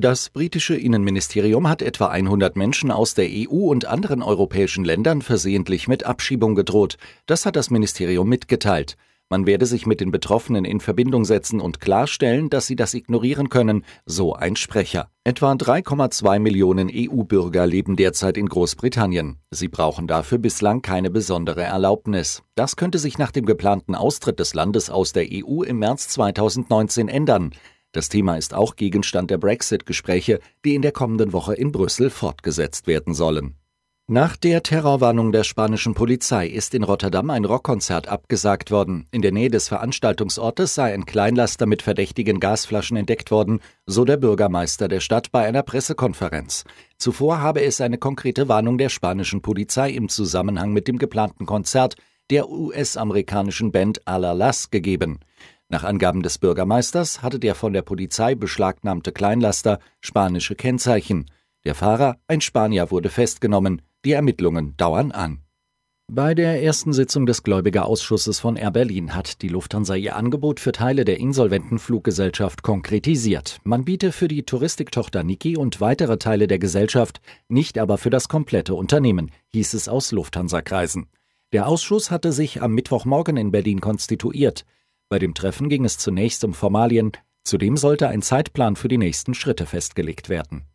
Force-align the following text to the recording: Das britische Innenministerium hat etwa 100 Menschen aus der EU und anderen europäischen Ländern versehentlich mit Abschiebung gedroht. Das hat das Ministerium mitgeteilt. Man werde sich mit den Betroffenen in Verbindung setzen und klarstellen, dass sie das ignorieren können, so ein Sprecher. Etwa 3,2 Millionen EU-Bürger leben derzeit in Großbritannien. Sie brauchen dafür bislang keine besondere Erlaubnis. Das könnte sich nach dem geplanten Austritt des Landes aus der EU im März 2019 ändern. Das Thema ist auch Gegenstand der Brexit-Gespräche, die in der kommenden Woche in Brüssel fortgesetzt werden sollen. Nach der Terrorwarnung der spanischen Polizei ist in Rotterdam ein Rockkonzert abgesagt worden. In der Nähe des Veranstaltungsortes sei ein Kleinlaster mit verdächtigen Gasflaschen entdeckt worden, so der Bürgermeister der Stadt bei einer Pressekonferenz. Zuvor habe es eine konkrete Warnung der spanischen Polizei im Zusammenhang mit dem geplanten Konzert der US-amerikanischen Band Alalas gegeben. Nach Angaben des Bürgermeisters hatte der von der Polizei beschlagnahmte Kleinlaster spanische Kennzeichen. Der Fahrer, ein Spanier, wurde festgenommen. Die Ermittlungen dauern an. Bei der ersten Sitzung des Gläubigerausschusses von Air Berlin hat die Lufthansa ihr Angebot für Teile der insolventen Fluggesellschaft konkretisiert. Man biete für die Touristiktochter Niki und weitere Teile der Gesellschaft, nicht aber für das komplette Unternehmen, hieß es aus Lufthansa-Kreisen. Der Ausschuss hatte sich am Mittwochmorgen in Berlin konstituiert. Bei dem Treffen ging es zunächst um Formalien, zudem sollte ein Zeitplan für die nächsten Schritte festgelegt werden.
Das 0.00 0.30
britische 0.30 0.76
Innenministerium 0.76 1.68
hat 1.68 1.82
etwa 1.82 2.06
100 2.06 2.56
Menschen 2.56 2.90
aus 2.90 3.12
der 3.12 3.28
EU 3.28 3.68
und 3.68 3.84
anderen 3.84 4.22
europäischen 4.22 4.82
Ländern 4.82 5.20
versehentlich 5.20 5.88
mit 5.88 6.04
Abschiebung 6.04 6.54
gedroht. 6.54 6.96
Das 7.26 7.44
hat 7.44 7.54
das 7.54 7.68
Ministerium 7.68 8.26
mitgeteilt. 8.26 8.96
Man 9.28 9.44
werde 9.44 9.66
sich 9.66 9.84
mit 9.84 10.00
den 10.00 10.10
Betroffenen 10.10 10.64
in 10.64 10.80
Verbindung 10.80 11.26
setzen 11.26 11.60
und 11.60 11.80
klarstellen, 11.80 12.48
dass 12.48 12.66
sie 12.66 12.76
das 12.76 12.94
ignorieren 12.94 13.50
können, 13.50 13.84
so 14.06 14.32
ein 14.32 14.56
Sprecher. 14.56 15.10
Etwa 15.22 15.52
3,2 15.52 16.38
Millionen 16.38 16.90
EU-Bürger 16.90 17.66
leben 17.66 17.96
derzeit 17.96 18.38
in 18.38 18.46
Großbritannien. 18.46 19.36
Sie 19.50 19.68
brauchen 19.68 20.06
dafür 20.06 20.38
bislang 20.38 20.80
keine 20.80 21.10
besondere 21.10 21.64
Erlaubnis. 21.64 22.42
Das 22.54 22.76
könnte 22.76 22.98
sich 22.98 23.18
nach 23.18 23.32
dem 23.32 23.44
geplanten 23.44 23.94
Austritt 23.94 24.40
des 24.40 24.54
Landes 24.54 24.88
aus 24.88 25.12
der 25.12 25.26
EU 25.30 25.62
im 25.62 25.78
März 25.78 26.08
2019 26.08 27.08
ändern. 27.08 27.52
Das 27.92 28.08
Thema 28.08 28.36
ist 28.36 28.54
auch 28.54 28.76
Gegenstand 28.76 29.30
der 29.30 29.38
Brexit-Gespräche, 29.38 30.38
die 30.64 30.74
in 30.74 30.82
der 30.82 30.92
kommenden 30.92 31.32
Woche 31.32 31.54
in 31.54 31.72
Brüssel 31.72 32.10
fortgesetzt 32.10 32.86
werden 32.86 33.14
sollen. 33.14 33.56
Nach 34.12 34.36
der 34.36 34.64
Terrorwarnung 34.64 35.30
der 35.30 35.44
spanischen 35.44 35.94
Polizei 35.94 36.48
ist 36.48 36.74
in 36.74 36.82
Rotterdam 36.82 37.30
ein 37.30 37.44
Rockkonzert 37.44 38.08
abgesagt 38.08 38.72
worden. 38.72 39.06
In 39.12 39.22
der 39.22 39.30
Nähe 39.30 39.50
des 39.50 39.68
Veranstaltungsortes 39.68 40.74
sei 40.74 40.92
ein 40.92 41.06
Kleinlaster 41.06 41.66
mit 41.66 41.82
verdächtigen 41.82 42.40
Gasflaschen 42.40 42.96
entdeckt 42.96 43.30
worden, 43.30 43.60
so 43.86 44.04
der 44.04 44.16
Bürgermeister 44.16 44.88
der 44.88 44.98
Stadt 44.98 45.30
bei 45.30 45.46
einer 45.46 45.62
Pressekonferenz. 45.62 46.64
Zuvor 46.98 47.40
habe 47.40 47.62
es 47.62 47.80
eine 47.80 47.98
konkrete 47.98 48.48
Warnung 48.48 48.78
der 48.78 48.88
spanischen 48.88 49.42
Polizei 49.42 49.90
im 49.90 50.08
Zusammenhang 50.08 50.72
mit 50.72 50.88
dem 50.88 50.98
geplanten 50.98 51.46
Konzert 51.46 51.94
der 52.30 52.48
US-amerikanischen 52.48 53.70
Band 53.70 54.06
Alalas 54.08 54.70
gegeben. 54.70 55.20
Nach 55.70 55.84
Angaben 55.84 56.22
des 56.22 56.38
Bürgermeisters 56.38 57.22
hatte 57.22 57.38
der 57.38 57.54
von 57.54 57.72
der 57.72 57.82
Polizei 57.82 58.34
beschlagnahmte 58.34 59.12
Kleinlaster 59.12 59.78
spanische 60.00 60.56
Kennzeichen. 60.56 61.30
Der 61.64 61.76
Fahrer, 61.76 62.16
ein 62.26 62.40
Spanier, 62.40 62.90
wurde 62.90 63.08
festgenommen. 63.08 63.80
Die 64.04 64.12
Ermittlungen 64.12 64.76
dauern 64.76 65.12
an. 65.12 65.42
Bei 66.12 66.34
der 66.34 66.60
ersten 66.60 66.92
Sitzung 66.92 67.24
des 67.24 67.44
Gläubigerausschusses 67.44 68.40
von 68.40 68.56
Air 68.56 68.72
Berlin 68.72 69.14
hat 69.14 69.42
die 69.42 69.48
Lufthansa 69.48 69.94
ihr 69.94 70.16
Angebot 70.16 70.58
für 70.58 70.72
Teile 70.72 71.04
der 71.04 71.20
insolventen 71.20 71.78
Fluggesellschaft 71.78 72.64
konkretisiert. 72.64 73.58
Man 73.62 73.84
biete 73.84 74.10
für 74.10 74.26
die 74.26 74.42
Touristiktochter 74.42 75.22
Niki 75.22 75.56
und 75.56 75.80
weitere 75.80 76.18
Teile 76.18 76.48
der 76.48 76.58
Gesellschaft, 76.58 77.20
nicht 77.46 77.78
aber 77.78 77.96
für 77.96 78.10
das 78.10 78.28
komplette 78.28 78.74
Unternehmen, 78.74 79.30
hieß 79.52 79.74
es 79.74 79.88
aus 79.88 80.10
Lufthansa-Kreisen. 80.10 81.06
Der 81.52 81.68
Ausschuss 81.68 82.10
hatte 82.10 82.32
sich 82.32 82.60
am 82.60 82.72
Mittwochmorgen 82.72 83.36
in 83.36 83.52
Berlin 83.52 83.80
konstituiert. 83.80 84.64
Bei 85.10 85.18
dem 85.18 85.34
Treffen 85.34 85.68
ging 85.68 85.84
es 85.84 85.98
zunächst 85.98 86.44
um 86.44 86.54
Formalien, 86.54 87.10
zudem 87.42 87.76
sollte 87.76 88.06
ein 88.06 88.22
Zeitplan 88.22 88.76
für 88.76 88.86
die 88.86 88.96
nächsten 88.96 89.34
Schritte 89.34 89.66
festgelegt 89.66 90.28
werden. 90.28 90.66